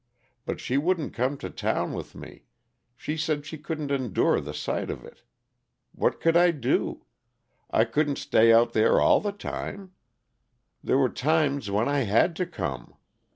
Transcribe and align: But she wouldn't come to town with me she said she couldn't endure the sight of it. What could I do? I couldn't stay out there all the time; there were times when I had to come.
But 0.47 0.59
she 0.59 0.79
wouldn't 0.79 1.13
come 1.13 1.37
to 1.37 1.49
town 1.51 1.93
with 1.93 2.15
me 2.15 2.45
she 2.97 3.15
said 3.15 3.45
she 3.45 3.59
couldn't 3.59 3.91
endure 3.91 4.41
the 4.41 4.51
sight 4.51 4.89
of 4.89 5.05
it. 5.05 5.21
What 5.91 6.19
could 6.19 6.35
I 6.35 6.49
do? 6.49 7.05
I 7.69 7.85
couldn't 7.85 8.17
stay 8.17 8.51
out 8.51 8.73
there 8.73 8.99
all 8.99 9.21
the 9.21 9.31
time; 9.31 9.91
there 10.83 10.97
were 10.97 11.07
times 11.07 11.69
when 11.69 11.87
I 11.87 11.99
had 11.99 12.35
to 12.37 12.47
come. 12.47 12.95